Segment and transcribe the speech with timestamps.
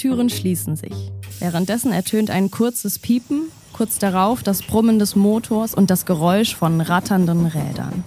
[0.00, 1.12] Türen schließen sich.
[1.40, 6.80] Währenddessen ertönt ein kurzes Piepen, kurz darauf das Brummen des Motors und das Geräusch von
[6.80, 8.02] ratternden Rädern.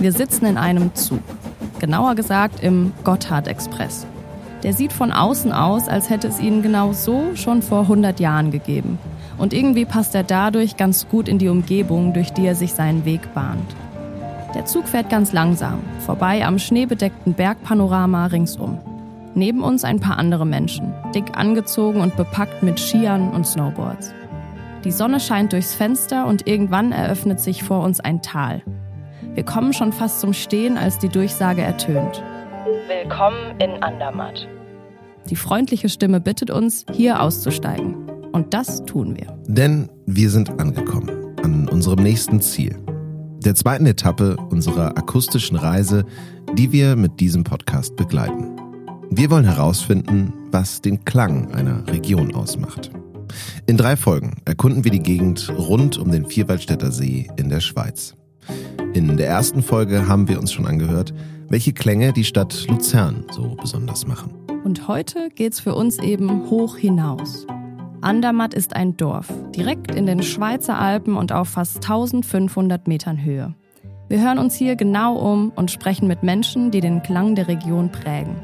[0.00, 1.22] Wir sitzen in einem Zug.
[1.78, 4.04] Genauer gesagt im Gotthard-Express.
[4.64, 8.50] Der sieht von außen aus, als hätte es ihn genau so schon vor 100 Jahren
[8.50, 8.98] gegeben.
[9.38, 13.04] Und irgendwie passt er dadurch ganz gut in die Umgebung, durch die er sich seinen
[13.04, 13.76] Weg bahnt.
[14.56, 18.80] Der Zug fährt ganz langsam, vorbei am schneebedeckten Bergpanorama ringsum.
[19.38, 24.12] Neben uns ein paar andere Menschen, dick angezogen und bepackt mit Skiern und Snowboards.
[24.82, 28.62] Die Sonne scheint durchs Fenster und irgendwann eröffnet sich vor uns ein Tal.
[29.34, 32.20] Wir kommen schon fast zum Stehen, als die Durchsage ertönt.
[32.88, 34.48] Willkommen in Andermatt.
[35.30, 37.94] Die freundliche Stimme bittet uns, hier auszusteigen.
[38.32, 39.38] Und das tun wir.
[39.46, 42.76] Denn wir sind angekommen an unserem nächsten Ziel.
[43.44, 46.04] Der zweiten Etappe unserer akustischen Reise,
[46.54, 48.67] die wir mit diesem Podcast begleiten.
[49.10, 52.90] Wir wollen herausfinden, was den Klang einer Region ausmacht.
[53.66, 58.14] In drei Folgen erkunden wir die Gegend rund um den Vierwaldstätter See in der Schweiz.
[58.92, 61.14] In der ersten Folge haben wir uns schon angehört,
[61.48, 64.32] welche Klänge die Stadt Luzern so besonders machen.
[64.64, 67.46] Und heute geht's für uns eben hoch hinaus.
[68.00, 73.54] Andermatt ist ein Dorf, direkt in den Schweizer Alpen und auf fast 1500 Metern Höhe.
[74.08, 77.90] Wir hören uns hier genau um und sprechen mit Menschen, die den Klang der Region
[77.90, 78.36] prägen.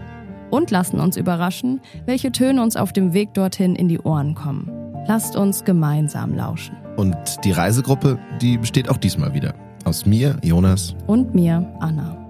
[0.54, 4.70] Und lassen uns überraschen, welche Töne uns auf dem Weg dorthin in die Ohren kommen.
[5.08, 6.76] Lasst uns gemeinsam lauschen.
[6.96, 9.54] Und die Reisegruppe, die besteht auch diesmal wieder.
[9.84, 10.94] Aus mir, Jonas.
[11.08, 12.23] Und mir, Anna.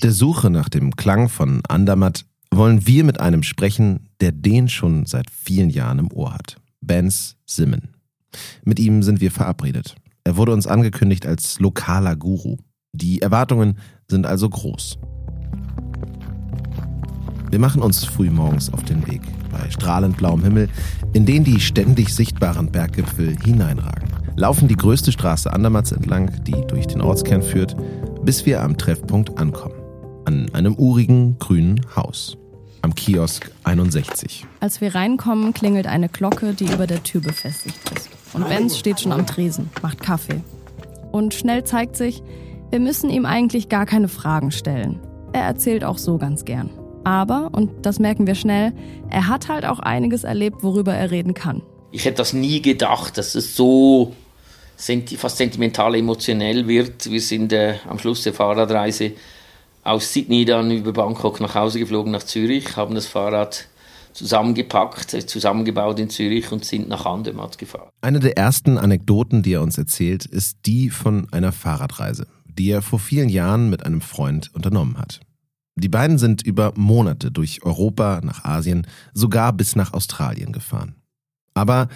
[0.00, 5.06] Der Suche nach dem Klang von Andermatt wollen wir mit einem sprechen, der den schon
[5.06, 6.56] seit vielen Jahren im Ohr hat.
[6.80, 7.90] Benz Simmen.
[8.64, 9.94] Mit ihm sind wir verabredet.
[10.24, 12.56] Er wurde uns angekündigt als lokaler Guru.
[12.92, 13.78] Die Erwartungen
[14.08, 14.98] sind also groß.
[17.50, 20.68] Wir machen uns frühmorgens auf den Weg bei strahlend blauem Himmel,
[21.12, 24.08] in den die ständig sichtbaren Berggipfel hineinragen.
[24.36, 27.76] Laufen die größte Straße Andermatts entlang, die durch den Ortskern führt,
[28.24, 29.79] bis wir am Treffpunkt ankommen.
[30.30, 32.36] An einem urigen grünen Haus.
[32.82, 34.46] Am Kiosk 61.
[34.60, 38.08] Als wir reinkommen, klingelt eine Glocke, die über der Tür befestigt ist.
[38.32, 40.40] Und Benz steht schon am Tresen, macht Kaffee.
[41.10, 42.22] Und schnell zeigt sich,
[42.70, 45.00] wir müssen ihm eigentlich gar keine Fragen stellen.
[45.32, 46.70] Er erzählt auch so ganz gern.
[47.02, 48.72] Aber, und das merken wir schnell,
[49.08, 51.60] er hat halt auch einiges erlebt, worüber er reden kann.
[51.90, 54.14] Ich hätte das nie gedacht, dass es so
[55.16, 57.10] fast sentimental emotionell wird.
[57.10, 59.14] Wir sind äh, am Schluss der Fahrradreise
[59.90, 63.66] aus Sydney dann über Bangkok nach Hause geflogen nach Zürich, haben das Fahrrad
[64.12, 67.90] zusammengepackt, äh, zusammengebaut in Zürich und sind nach Andermatt gefahren.
[68.00, 72.82] Eine der ersten Anekdoten, die er uns erzählt, ist die von einer Fahrradreise, die er
[72.82, 75.20] vor vielen Jahren mit einem Freund unternommen hat.
[75.76, 80.96] Die beiden sind über Monate durch Europa, nach Asien, sogar bis nach Australien gefahren.
[81.54, 81.88] Aber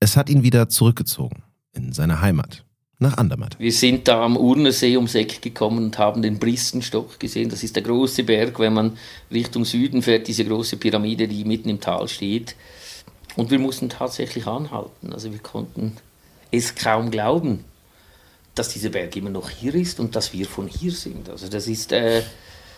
[0.00, 2.64] es hat ihn wieder zurückgezogen in seine Heimat,
[3.04, 3.56] nach Andermatt.
[3.58, 7.48] Wir sind da am Urnersee ums Eck gekommen und haben den Bristenstock gesehen.
[7.48, 8.98] Das ist der große Berg, wenn man
[9.30, 12.56] Richtung Süden fährt, diese große Pyramide, die mitten im Tal steht.
[13.36, 15.12] Und wir mussten tatsächlich anhalten.
[15.12, 15.96] Also wir konnten
[16.50, 17.64] es kaum glauben,
[18.54, 21.28] dass dieser Berg immer noch hier ist und dass wir von hier sind.
[21.28, 22.22] Also das ist, äh,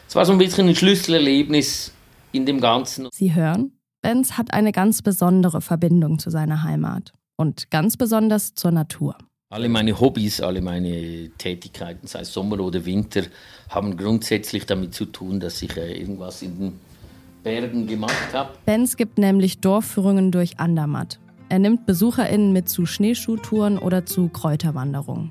[0.09, 1.92] es war so ein bisschen ein Schlüsselerlebnis
[2.32, 3.09] in dem Ganzen.
[3.12, 3.72] Sie hören,
[4.03, 9.16] Benz hat eine ganz besondere Verbindung zu seiner Heimat und ganz besonders zur Natur.
[9.48, 13.22] Alle meine Hobbys, alle meine Tätigkeiten, sei es Sommer oder Winter,
[13.68, 16.72] haben grundsätzlich damit zu tun, dass ich äh, irgendwas in den
[17.44, 18.50] Bergen gemacht habe.
[18.65, 21.21] Benz gibt nämlich Dorfführungen durch Andermatt.
[21.48, 25.30] Er nimmt BesucherInnen mit zu Schneeschuhtouren oder zu Kräuterwanderungen.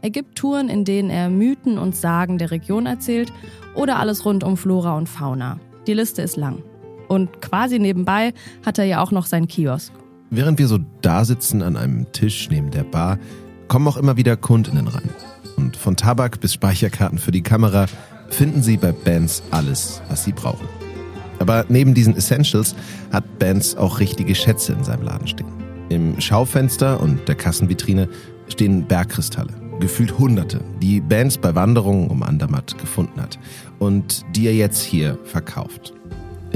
[0.00, 3.32] Er gibt Touren, in denen er Mythen und Sagen der Region erzählt
[3.74, 5.58] oder alles rund um Flora und Fauna.
[5.88, 6.62] Die Liste ist lang.
[7.08, 8.32] Und quasi nebenbei
[8.64, 9.92] hat er ja auch noch seinen Kiosk.
[10.30, 13.18] Während wir so da sitzen an einem Tisch neben der Bar,
[13.68, 15.10] kommen auch immer wieder Kundinnen rein.
[15.56, 17.86] Und von Tabak bis Speicherkarten für die Kamera
[18.28, 20.68] finden sie bei Bands alles, was sie brauchen.
[21.38, 22.74] Aber neben diesen Essentials
[23.12, 25.48] hat Bands auch richtige Schätze in seinem Laden stehen.
[25.88, 28.08] Im Schaufenster und der Kassenvitrine
[28.48, 33.38] stehen Bergkristalle, gefühlt Hunderte, die Bands bei Wanderungen um Andermatt gefunden hat
[33.78, 35.95] und die er jetzt hier verkauft.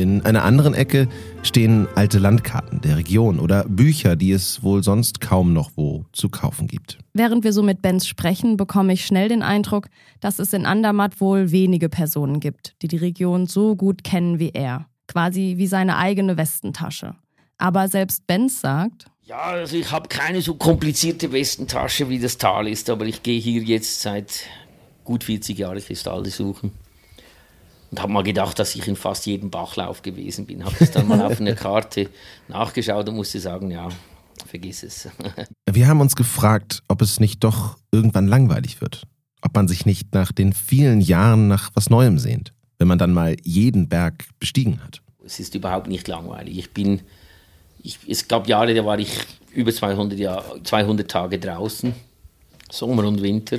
[0.00, 1.08] In einer anderen Ecke
[1.43, 6.31] stehen alte Landkarten der Region oder Bücher, die es wohl sonst kaum noch wo zu
[6.31, 6.97] kaufen gibt.
[7.12, 9.88] Während wir so mit Benz sprechen, bekomme ich schnell den Eindruck,
[10.20, 14.52] dass es in Andermatt wohl wenige Personen gibt, die die Region so gut kennen wie
[14.55, 14.87] er.
[15.06, 17.14] Quasi wie seine eigene Westentasche.
[17.58, 22.67] Aber selbst Benz sagt, ja, also ich habe keine so komplizierte Westentasche wie das Tal
[22.69, 24.47] ist, aber ich gehe hier jetzt seit
[25.05, 26.73] gut 40 Jahren Kristalle suchen.
[27.90, 30.64] Und habe mal gedacht, dass ich in fast jedem Bachlauf gewesen bin.
[30.64, 32.08] Habe das dann mal auf einer Karte
[32.48, 33.88] nachgeschaut und musste sagen, ja,
[34.46, 35.08] vergiss es.
[35.70, 39.02] Wir haben uns gefragt, ob es nicht doch irgendwann langweilig wird.
[39.42, 43.12] Ob man sich nicht nach den vielen Jahren nach was Neuem sehnt, wenn man dann
[43.12, 45.02] mal jeden Berg bestiegen hat.
[45.25, 46.58] Es ist überhaupt nicht langweilig.
[46.58, 47.00] Ich bin,
[47.82, 49.10] ich, es gab Jahre, da war ich
[49.52, 51.94] über 200, Jahr, 200 Tage draußen,
[52.70, 53.58] Sommer und Winter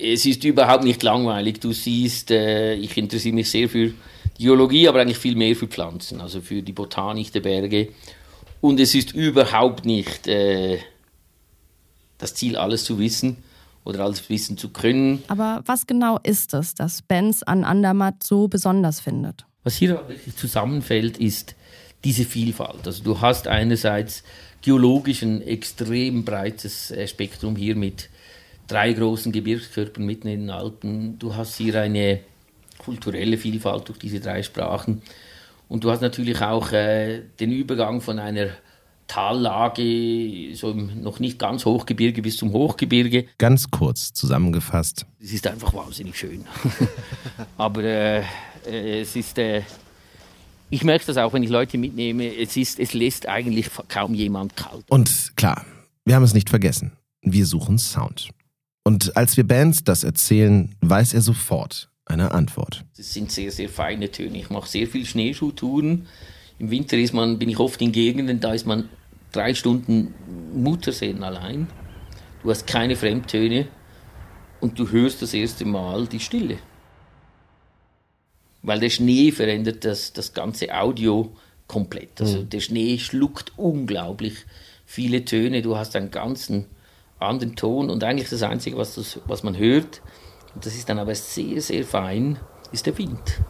[0.00, 1.60] es ist überhaupt nicht langweilig.
[1.60, 3.92] Du siehst, äh, ich interessiere mich sehr für
[4.38, 7.88] Geologie, aber eigentlich viel mehr für Pflanzen, also für die Botanik der Berge.
[8.60, 10.78] Und es ist überhaupt nicht äh,
[12.18, 13.38] das Ziel, alles zu wissen
[13.84, 15.22] oder alles wissen zu können.
[15.28, 19.44] Aber was genau ist es, das Benz an Andermatt so besonders findet?
[19.62, 21.54] Was hier wirklich zusammenfällt, ist
[22.04, 22.86] diese Vielfalt.
[22.86, 24.22] Also du hast einerseits
[24.62, 28.08] geologisch ein extrem breites äh, Spektrum hier mit
[28.70, 31.18] drei großen Gebirgskörpern mitten in den Alpen.
[31.18, 32.20] Du hast hier eine
[32.78, 35.02] kulturelle Vielfalt durch diese drei Sprachen.
[35.68, 38.48] Und du hast natürlich auch äh, den Übergang von einer
[39.06, 43.26] Tallage, so im noch nicht ganz Hochgebirge bis zum Hochgebirge.
[43.38, 45.04] Ganz kurz zusammengefasst.
[45.20, 46.44] Es ist einfach wahnsinnig schön.
[47.56, 48.20] Aber äh,
[48.66, 49.62] äh, es ist, äh,
[50.70, 54.56] ich merke das auch, wenn ich Leute mitnehme, es, ist, es lässt eigentlich kaum jemand
[54.56, 54.84] kalt.
[54.88, 55.64] Und klar,
[56.04, 56.92] wir haben es nicht vergessen.
[57.22, 58.30] Wir suchen Sound.
[58.84, 62.84] Und als wir Bands das erzählen, weiß er sofort eine Antwort.
[62.98, 64.38] Es sind sehr, sehr feine Töne.
[64.38, 66.06] Ich mache sehr viel Schneeschuhtouren.
[66.58, 68.88] Im Winter ist man, bin ich oft in Gegenden, da ist man
[69.32, 70.14] drei Stunden
[70.54, 71.68] Mutterseen allein.
[72.42, 73.68] Du hast keine Fremdtöne
[74.60, 76.58] und du hörst das erste Mal die Stille.
[78.62, 81.34] Weil der Schnee verändert das, das ganze Audio
[81.66, 82.20] komplett.
[82.20, 82.50] Also mhm.
[82.50, 84.34] der Schnee schluckt unglaublich
[84.84, 85.62] viele Töne.
[85.62, 86.66] Du hast einen ganzen
[87.20, 90.02] an den Ton und eigentlich das Einzige, was, das, was man hört,
[90.54, 92.38] und das ist dann aber sehr, sehr fein,
[92.72, 93.40] ist der Wind.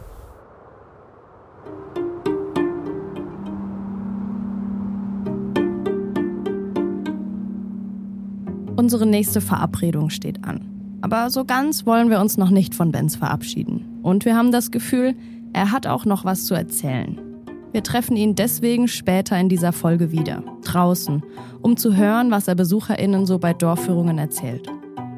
[8.75, 10.99] Unsere nächste Verabredung steht an.
[11.01, 13.99] Aber so ganz wollen wir uns noch nicht von Benz verabschieden.
[14.03, 15.15] Und wir haben das Gefühl,
[15.53, 17.30] er hat auch noch was zu erzählen.
[17.73, 21.23] Wir treffen ihn deswegen später in dieser Folge wieder, draußen,
[21.61, 24.67] um zu hören, was er BesucherInnen so bei Dorfführungen erzählt.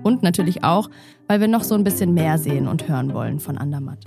[0.03, 0.87] Und natürlich auch,
[1.27, 4.05] weil wir noch so ein bisschen mehr sehen und hören wollen von Andermatt.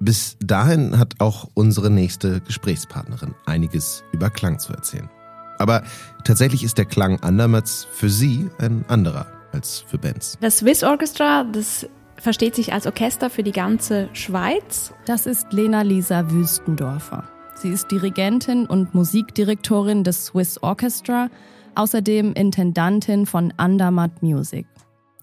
[0.00, 5.08] Bis dahin hat auch unsere nächste Gesprächspartnerin einiges über Klang zu erzählen.
[5.58, 5.84] Aber
[6.24, 10.36] tatsächlich ist der Klang Andermatts für sie ein anderer als für Benz.
[10.40, 11.86] Das Swiss Orchestra, das
[12.18, 14.92] versteht sich als Orchester für die ganze Schweiz.
[15.04, 17.24] Das ist Lena Lisa Wüstendorfer.
[17.54, 21.28] Sie ist Dirigentin und Musikdirektorin des Swiss Orchestra,
[21.74, 24.66] außerdem Intendantin von Andermatt Music.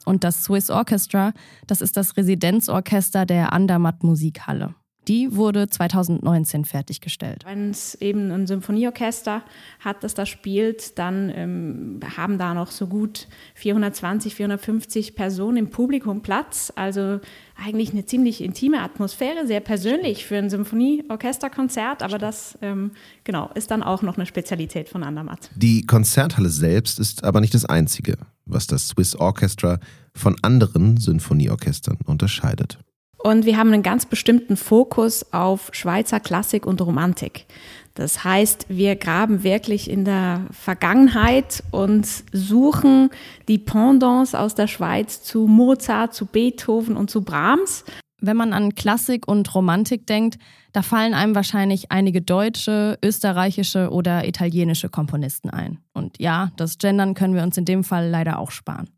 [0.05, 1.33] Und das Swiss Orchestra,
[1.67, 4.75] das ist das Residenzorchester der Andermatt Musikhalle.
[5.07, 7.43] Die wurde 2019 fertiggestellt.
[7.45, 9.43] Wenn es eben ein Symphonieorchester
[9.79, 15.69] hat, das da spielt, dann ähm, haben da noch so gut 420, 450 Personen im
[15.69, 16.71] Publikum Platz.
[16.75, 17.19] Also
[17.55, 22.91] eigentlich eine ziemlich intime Atmosphäre, sehr persönlich für ein Symphonieorchesterkonzert, aber das ähm,
[23.23, 25.49] genau ist dann auch noch eine Spezialität von Andermatt.
[25.55, 29.79] Die Konzerthalle selbst ist aber nicht das Einzige, was das Swiss Orchestra
[30.15, 32.79] von anderen Sinfonieorchestern unterscheidet.
[33.23, 37.45] Und wir haben einen ganz bestimmten Fokus auf Schweizer Klassik und Romantik.
[37.93, 43.11] Das heißt, wir graben wirklich in der Vergangenheit und suchen
[43.47, 47.85] die Pendants aus der Schweiz zu Mozart, zu Beethoven und zu Brahms.
[48.19, 50.37] Wenn man an Klassik und Romantik denkt,
[50.73, 55.77] da fallen einem wahrscheinlich einige deutsche, österreichische oder italienische Komponisten ein.
[55.93, 58.89] Und ja, das Gendern können wir uns in dem Fall leider auch sparen.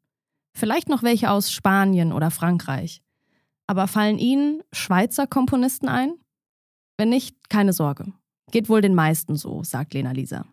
[0.57, 3.03] Vielleicht noch welche aus Spanien oder Frankreich.
[3.67, 6.13] Aber fallen Ihnen Schweizer Komponisten ein?
[6.97, 8.13] Wenn nicht, keine Sorge.
[8.51, 10.45] Geht wohl den meisten so, sagt Lena Lisa.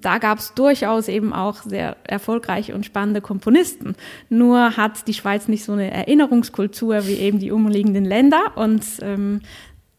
[0.00, 3.94] Da gab es durchaus eben auch sehr erfolgreiche und spannende Komponisten.
[4.30, 8.56] Nur hat die Schweiz nicht so eine Erinnerungskultur wie eben die umliegenden Länder.
[8.56, 9.42] Und ähm,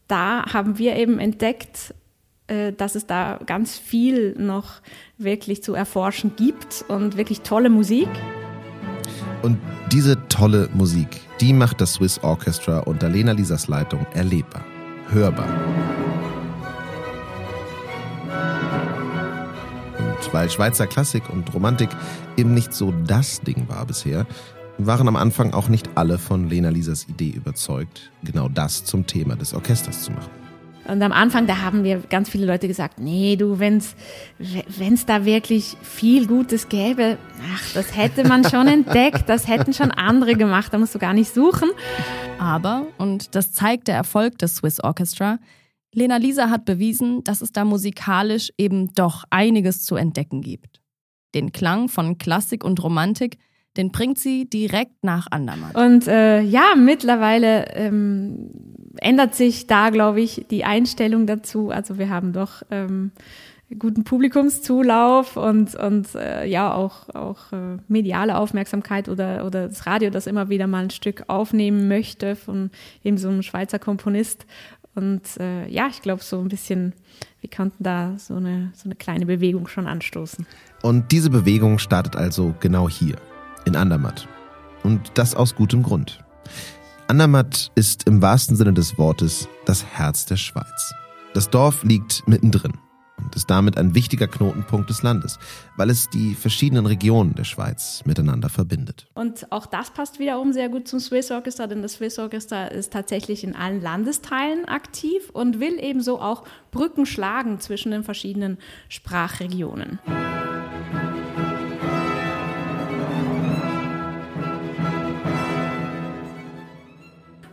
[0.08, 1.94] da haben wir eben entdeckt,
[2.48, 4.80] äh, dass es da ganz viel noch
[5.16, 8.08] wirklich zu erforschen gibt und wirklich tolle Musik.
[9.44, 9.58] Und
[9.92, 14.64] diese tolle Musik, die macht das Swiss Orchestra unter Lena Lisas Leitung erlebbar,
[15.10, 15.46] hörbar.
[19.98, 21.90] Und weil Schweizer Klassik und Romantik
[22.38, 24.26] eben nicht so das Ding war bisher,
[24.78, 29.36] waren am Anfang auch nicht alle von Lena Lisas Idee überzeugt, genau das zum Thema
[29.36, 30.43] des Orchesters zu machen.
[30.86, 33.94] Und am Anfang, da haben wir ganz viele Leute gesagt, nee, du, wenn's,
[34.38, 37.16] wenn's da wirklich viel Gutes gäbe,
[37.54, 41.14] ach, das hätte man schon entdeckt, das hätten schon andere gemacht, da musst du gar
[41.14, 41.70] nicht suchen.
[42.38, 45.38] Aber, und das zeigt der Erfolg des Swiss Orchestra,
[45.94, 50.82] Lena Lisa hat bewiesen, dass es da musikalisch eben doch einiges zu entdecken gibt.
[51.34, 53.38] Den Klang von Klassik und Romantik,
[53.76, 55.74] den bringt sie direkt nach Andermatt.
[55.76, 58.50] Und äh, ja, mittlerweile ähm,
[58.98, 61.70] ändert sich da, glaube ich, die Einstellung dazu.
[61.70, 63.10] Also wir haben doch ähm,
[63.78, 70.10] guten Publikumszulauf und, und äh, ja auch, auch äh, mediale Aufmerksamkeit oder, oder das Radio,
[70.10, 72.70] das immer wieder mal ein Stück aufnehmen möchte von
[73.02, 74.46] eben so einem Schweizer Komponist.
[74.94, 76.92] Und äh, ja, ich glaube, so ein bisschen,
[77.40, 80.46] wir konnten da so eine, so eine kleine Bewegung schon anstoßen.
[80.82, 83.16] Und diese Bewegung startet also genau hier,
[83.64, 84.28] in Andermatt.
[84.82, 86.24] Und das aus gutem Grund.
[87.06, 90.94] Andermatt ist im wahrsten Sinne des Wortes das Herz der Schweiz.
[91.34, 92.72] Das Dorf liegt mittendrin
[93.18, 95.38] und ist damit ein wichtiger Knotenpunkt des Landes,
[95.76, 99.06] weil es die verschiedenen Regionen der Schweiz miteinander verbindet.
[99.14, 102.92] Und auch das passt wiederum sehr gut zum Swiss Orchestra, denn das Swiss Orchestra ist
[102.92, 109.98] tatsächlich in allen Landesteilen aktiv und will ebenso auch Brücken schlagen zwischen den verschiedenen Sprachregionen.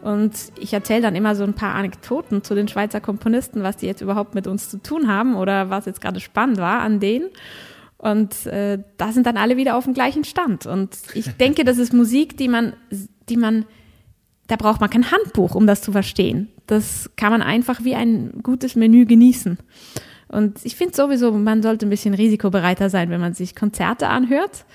[0.02, 3.86] Und ich erzähle dann immer so ein paar Anekdoten zu den Schweizer Komponisten, was die
[3.86, 7.30] jetzt überhaupt mit uns zu tun haben oder was jetzt gerade spannend war an denen.
[7.98, 10.66] Und äh, da sind dann alle wieder auf dem gleichen Stand.
[10.66, 12.74] Und ich denke, das ist Musik, die man,
[13.30, 13.66] die man,
[14.48, 16.50] da braucht man kein Handbuch, um das zu verstehen.
[16.66, 19.60] Das kann man einfach wie ein gutes Menü genießen.
[20.30, 24.66] Und ich finde sowieso, man sollte ein bisschen risikobereiter sein, wenn man sich Konzerte anhört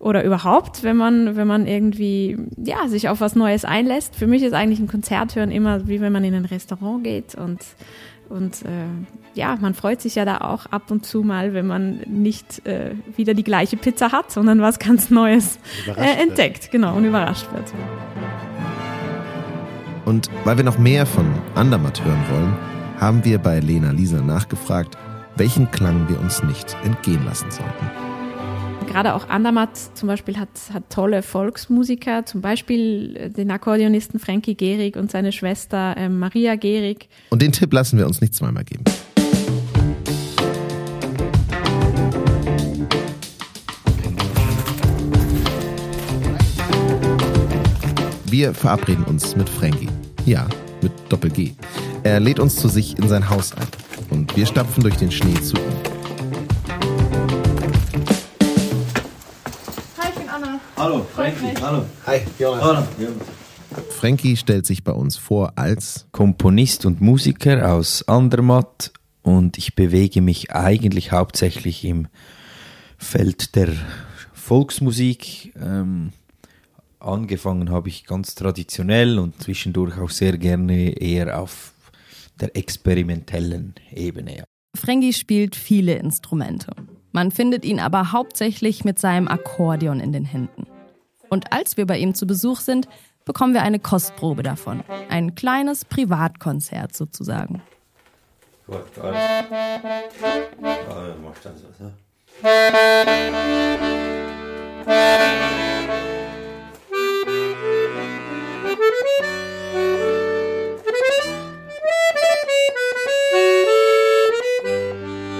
[0.00, 4.16] oder überhaupt, wenn man, wenn man irgendwie, ja, sich auf was Neues einlässt.
[4.16, 7.34] Für mich ist eigentlich ein Konzert hören immer wie wenn man in ein Restaurant geht
[7.34, 7.60] und,
[8.30, 8.86] und äh,
[9.34, 12.92] ja, man freut sich ja da auch ab und zu mal, wenn man nicht äh,
[13.14, 15.58] wieder die gleiche Pizza hat, sondern was ganz Neues
[15.94, 17.70] äh, entdeckt, genau, und überrascht wird.
[20.06, 22.56] Und weil wir noch mehr von Andermatt hören wollen,
[22.98, 24.96] haben wir bei Lena Lisa nachgefragt,
[25.36, 28.09] welchen Klang wir uns nicht entgehen lassen sollten
[28.90, 34.56] gerade auch Andermatt zum Beispiel hat, hat tolle Volksmusiker, zum Beispiel äh, den Akkordeonisten Frankie
[34.56, 37.08] Gehrig und seine Schwester äh, Maria Gehrig.
[37.30, 38.84] Und den Tipp lassen wir uns nicht zweimal geben.
[48.26, 49.88] Wir verabreden uns mit Frankie.
[50.24, 50.48] Ja,
[50.82, 51.52] mit Doppel-G.
[52.04, 53.66] Er lädt uns zu sich in sein Haus ein.
[54.10, 55.99] Und wir stapfen durch den Schnee zu ihm.
[61.20, 61.54] Frankie.
[61.60, 61.84] Hallo.
[62.06, 62.64] Hi, Jonas.
[62.64, 62.82] Hallo.
[63.90, 70.22] Frankie stellt sich bei uns vor als Komponist und Musiker aus Andermatt und ich bewege
[70.22, 72.08] mich eigentlich hauptsächlich im
[72.96, 73.68] Feld der
[74.32, 75.52] Volksmusik.
[75.60, 76.14] Ähm,
[77.00, 81.74] angefangen habe ich ganz traditionell und zwischendurch auch sehr gerne eher auf
[82.40, 84.44] der experimentellen Ebene.
[84.74, 86.72] Frankie spielt viele Instrumente.
[87.12, 90.66] Man findet ihn aber hauptsächlich mit seinem Akkordeon in den Händen.
[91.30, 92.88] Und als wir bei ihm zu Besuch sind,
[93.24, 94.82] bekommen wir eine Kostprobe davon.
[95.08, 97.62] Ein kleines Privatkonzert sozusagen.
[98.66, 99.20] Gut, alles.
[100.88, 101.92] Also, machst das so.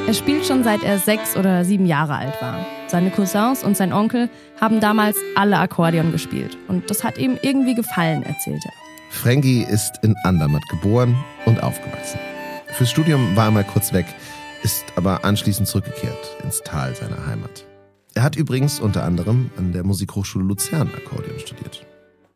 [0.07, 2.67] Er spielt schon seit er sechs oder sieben Jahre alt war.
[2.91, 4.29] Seine Cousins und sein Onkel
[4.61, 6.59] haben damals alle Akkordeon gespielt.
[6.67, 8.73] Und das hat ihm irgendwie gefallen, erzählt er.
[9.11, 11.17] Frankie ist in Andermatt geboren
[11.47, 12.19] und aufgewachsen.
[12.73, 14.07] Fürs Studium war er mal kurz weg,
[14.65, 17.65] ist aber anschließend zurückgekehrt ins Tal seiner Heimat.
[18.15, 21.87] Er hat übrigens unter anderem an der Musikhochschule Luzern Akkordeon studiert.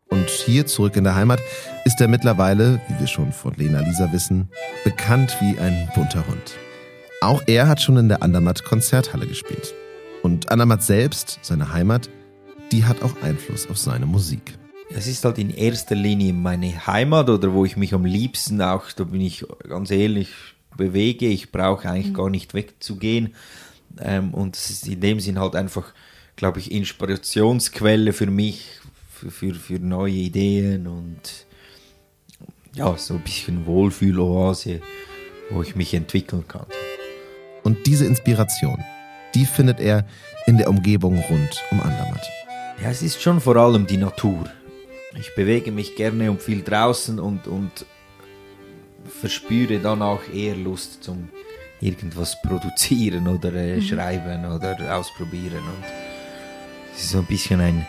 [0.08, 1.40] Und hier zurück in der Heimat
[1.84, 4.48] ist er mittlerweile, wie wir schon von Lena Lisa wissen,
[4.84, 6.56] bekannt wie ein bunter Hund.
[7.20, 9.74] Auch er hat schon in der Andermatt Konzerthalle gespielt.
[10.24, 12.08] Und Andermatt selbst, seine Heimat,
[12.72, 14.56] die hat auch Einfluss auf seine Musik.
[14.88, 18.90] Es ist halt in erster Linie meine Heimat oder wo ich mich am liebsten auch,
[18.92, 20.30] da bin ich ganz ehrlich,
[20.78, 21.26] bewege.
[21.26, 22.16] Ich brauche eigentlich mhm.
[22.16, 23.34] gar nicht wegzugehen.
[24.00, 25.92] Ähm, und es ist in dem Sinn halt einfach,
[26.36, 28.80] glaube ich, Inspirationsquelle für mich,
[29.12, 31.20] für, für, für neue Ideen und
[32.74, 34.80] ja, so ein bisschen Wohlfühloase,
[35.50, 36.64] wo ich mich entwickeln kann.
[37.62, 38.82] Und diese Inspiration,
[39.34, 40.06] die findet er
[40.46, 42.28] in der Umgebung rund um Andermatt.
[42.82, 44.44] Ja, es ist schon vor allem die Natur.
[45.18, 47.86] Ich bewege mich gerne und viel draußen und, und
[49.20, 51.28] verspüre dann auch eher Lust zum
[51.80, 53.82] irgendwas produzieren oder äh, mhm.
[53.82, 55.58] schreiben oder ausprobieren.
[55.58, 55.84] Und
[56.94, 57.86] es ist so ein bisschen ein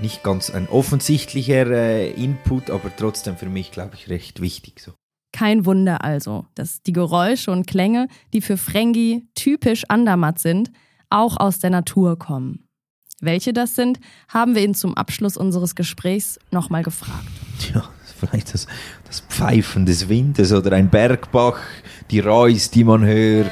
[0.00, 4.80] nicht ganz ein offensichtlicher äh, Input, aber trotzdem für mich, glaube ich, recht wichtig.
[4.80, 4.92] So.
[5.34, 10.70] Kein Wunder also, dass die Geräusche und Klänge, die für Frengi typisch Andermatt sind,
[11.10, 12.68] auch aus der Natur kommen.
[13.20, 13.98] Welche das sind,
[14.28, 17.26] haben wir ihn zum Abschluss unseres Gesprächs nochmal gefragt.
[17.74, 17.82] Ja,
[18.20, 18.68] vielleicht das,
[19.08, 21.58] das Pfeifen des Windes oder ein Bergbach,
[22.12, 23.50] die Reus, die man hört.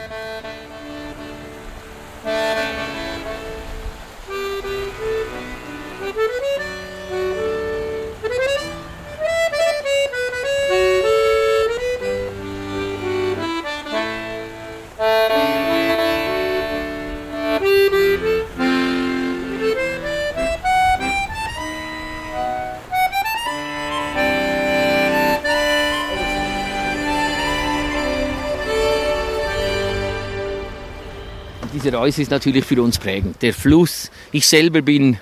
[31.93, 33.43] Diese Reise ist natürlich für uns prägend.
[33.43, 35.19] Der Fluss, ich selber bin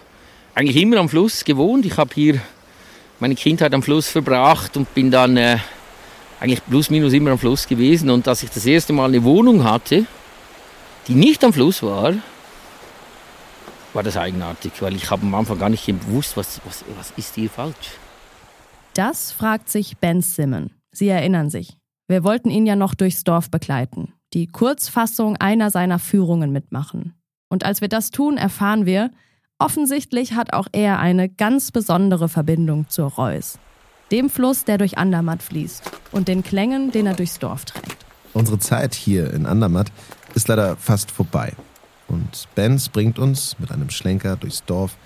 [0.54, 1.84] eigentlich immer am Fluss gewohnt.
[1.84, 2.40] Ich habe hier
[3.18, 5.58] meine Kindheit am Fluss verbracht und bin dann äh,
[6.38, 8.08] eigentlich plus minus immer am Fluss gewesen.
[8.08, 10.06] Und als ich das erste Mal eine Wohnung hatte,
[11.08, 12.14] die nicht am Fluss war,
[13.92, 17.34] war das eigenartig, weil ich habe am Anfang gar nicht gewusst, was, was, was ist
[17.34, 17.98] hier falsch.
[18.94, 20.70] Das fragt sich Ben Simon.
[20.92, 21.76] Sie erinnern sich.
[22.06, 27.14] Wir wollten ihn ja noch durchs Dorf begleiten die Kurzfassung einer seiner Führungen mitmachen.
[27.48, 29.10] Und als wir das tun, erfahren wir,
[29.58, 33.58] offensichtlich hat auch er eine ganz besondere Verbindung zur Reuss.
[34.10, 37.96] Dem Fluss, der durch Andermatt fließt und den Klängen, den er durchs Dorf trägt.
[38.32, 39.90] Unsere Zeit hier in Andermatt
[40.34, 41.52] ist leider fast vorbei.
[42.08, 44.96] Und Benz bringt uns mit einem Schlenker durchs Dorf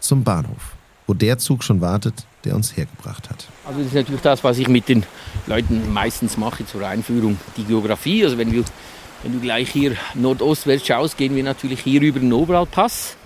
[0.00, 3.46] zum Bahnhof, wo der Zug schon wartet, der uns hergebracht hat.
[3.64, 5.04] Also das ist natürlich das, was ich mit den
[5.46, 7.38] Leuten meistens mache zur Einführung.
[7.56, 8.64] Die Geografie, also wenn, wir,
[9.22, 13.16] wenn du gleich hier nordostwärts schaust, gehen wir natürlich hier über den Oberalpass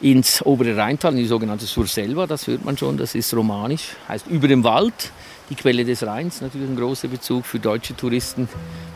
[0.00, 4.26] ins obere Rheintal, in die sogenannte Surselva, das hört man schon, das ist romanisch, heißt
[4.26, 5.12] über dem Wald,
[5.50, 8.48] die Quelle des Rheins, natürlich ein großer Bezug für deutsche Touristen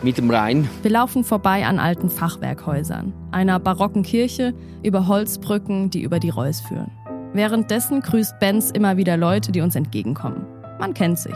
[0.02, 0.68] mit dem Rhein.
[0.82, 6.60] Wir laufen vorbei an alten Fachwerkhäusern, einer barocken Kirche, über Holzbrücken, die über die Reuss
[6.60, 6.90] führen.
[7.34, 10.46] Währenddessen grüßt Benz immer wieder Leute, die uns entgegenkommen.
[10.80, 11.34] Man kennt sich.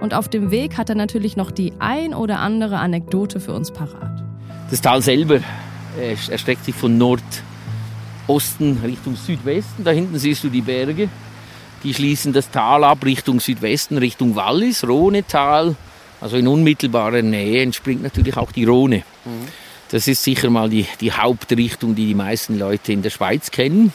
[0.00, 3.72] Und auf dem Weg hat er natürlich noch die ein oder andere Anekdote für uns
[3.72, 4.22] parat.
[4.70, 5.40] Das Tal selber
[6.30, 9.84] erstreckt sich von Nordosten Richtung Südwesten.
[9.84, 11.08] Da hinten siehst du die Berge.
[11.82, 15.76] Die schließen das Tal ab Richtung Südwesten, Richtung Wallis, Rhonetal.
[16.20, 19.02] Also in unmittelbarer Nähe entspringt natürlich auch die Rhone.
[19.24, 19.48] Mhm.
[19.90, 23.92] Das ist sicher mal die, die Hauptrichtung, die die meisten Leute in der Schweiz kennen.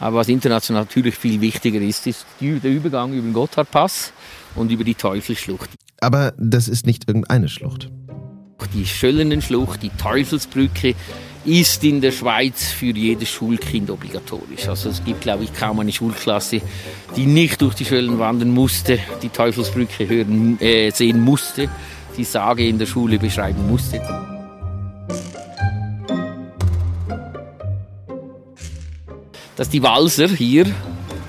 [0.00, 4.12] Aber was international natürlich viel wichtiger ist, ist der Übergang über den Gotthardpass
[4.54, 5.70] und über die Teufelsschlucht.
[6.00, 7.90] Aber das ist nicht irgendeine Schlucht.
[8.74, 10.94] Die Schöllenen-Schlucht, die Teufelsbrücke,
[11.44, 14.68] ist in der Schweiz für jedes Schulkind obligatorisch.
[14.68, 16.60] Also es gibt, glaube ich, kaum eine Schulklasse,
[17.16, 21.68] die nicht durch die Schöllen wandern musste, die Teufelsbrücke hören, äh, sehen musste,
[22.16, 24.02] die Sage in der Schule beschreiben musste.
[29.58, 30.64] Dass die Walser hier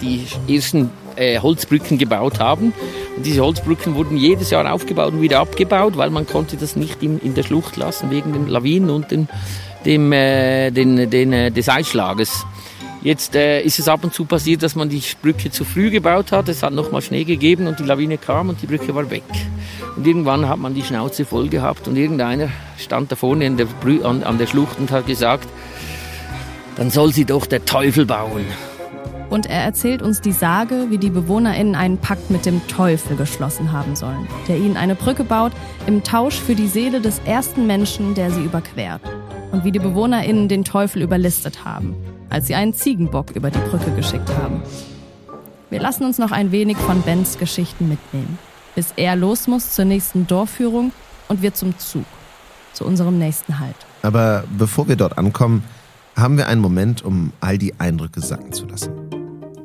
[0.01, 2.73] die ersten äh, Holzbrücken gebaut haben.
[3.17, 7.03] Und diese Holzbrücken wurden jedes Jahr aufgebaut und wieder abgebaut, weil man konnte das nicht
[7.03, 9.27] in, in der Schlucht lassen wegen den Lawinen und den,
[9.83, 12.45] dem, äh, den, den, äh, des Eisschlages.
[13.01, 16.31] Jetzt äh, ist es ab und zu passiert, dass man die Brücke zu früh gebaut
[16.31, 16.49] hat.
[16.49, 19.23] Es hat nochmal Schnee gegeben und die Lawine kam und die Brücke war weg.
[19.95, 23.67] Und irgendwann hat man die Schnauze voll gehabt und irgendeiner stand da vorne der
[24.05, 25.47] an, an der Schlucht und hat gesagt,
[26.79, 28.45] dann soll sie doch der Teufel bauen.
[29.29, 33.73] Und er erzählt uns die Sage, wie die BewohnerInnen einen Pakt mit dem Teufel geschlossen
[33.73, 35.51] haben sollen, der ihnen eine Brücke baut
[35.87, 39.01] im Tausch für die Seele des ersten Menschen, der sie überquert.
[39.51, 41.95] Und wie die BewohnerInnen den Teufel überlistet haben,
[42.29, 44.63] als sie einen Ziegenbock über die Brücke geschickt haben.
[45.69, 48.39] Wir lassen uns noch ein wenig von Bens Geschichten mitnehmen,
[48.75, 50.93] bis er los muss zur nächsten Dorfführung
[51.27, 52.05] und wir zum Zug,
[52.71, 53.75] zu unserem nächsten Halt.
[54.01, 55.61] Aber bevor wir dort ankommen,
[56.15, 58.91] haben wir einen Moment, um all die Eindrücke sacken zu lassen.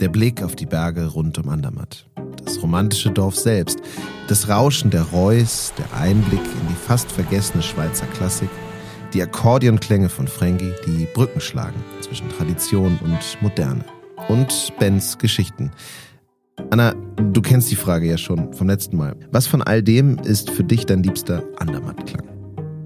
[0.01, 2.07] Der Blick auf die Berge rund um Andermatt,
[2.45, 3.81] das romantische Dorf selbst,
[4.29, 8.51] das Rauschen der Reus, der Einblick in die fast vergessene Schweizer Klassik,
[9.13, 13.85] die Akkordeonklänge von Frankie, die Brücken schlagen zwischen Tradition und Moderne.
[14.29, 15.71] und Bens Geschichten.
[16.71, 16.95] Anna,
[17.33, 19.17] du kennst die Frage ja schon vom letzten Mal.
[19.31, 22.34] Was von all dem ist für dich dein liebster Andermattklang?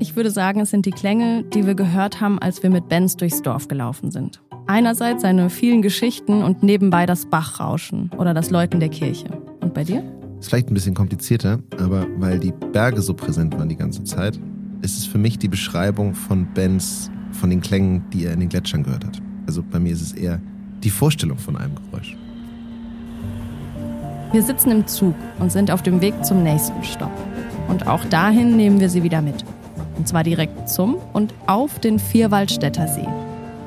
[0.01, 3.17] Ich würde sagen, es sind die Klänge, die wir gehört haben, als wir mit Benz
[3.17, 4.41] durchs Dorf gelaufen sind.
[4.69, 9.27] Einerseits seine vielen Geschichten und nebenbei das Bachrauschen oder das Läuten der Kirche.
[9.61, 10.05] Und bei dir?
[10.39, 14.39] Ist vielleicht ein bisschen komplizierter, aber weil die Berge so präsent waren die ganze Zeit,
[14.83, 18.49] ist es für mich die Beschreibung von Bens, von den Klängen, die er in den
[18.49, 19.21] Gletschern gehört hat.
[19.49, 20.41] Also bei mir ist es eher
[20.85, 22.17] die Vorstellung von einem Geräusch.
[24.31, 27.11] Wir sitzen im Zug und sind auf dem Weg zum nächsten Stopp.
[27.67, 29.45] Und auch dahin nehmen wir sie wieder mit.
[29.99, 33.07] Und zwar direkt zum und auf den Vierwaldstätter See.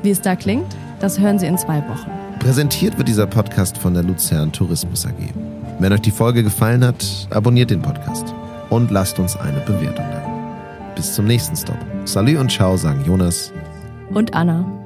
[0.02, 2.10] Wie es da klingt, das hören Sie in zwei Wochen.
[2.40, 5.12] Präsentiert wird dieser Podcast von der Luzern Tourismus AG.
[5.80, 8.34] Wenn euch die Folge gefallen hat, abonniert den Podcast
[8.70, 10.94] und lasst uns eine Bewertung da.
[10.96, 11.78] Bis zum nächsten Stop.
[12.06, 13.52] Salut und ciao, sagen Jonas
[14.14, 14.81] und Anna.